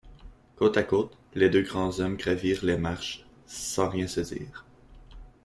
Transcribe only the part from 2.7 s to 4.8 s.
marches, sans rien se dire.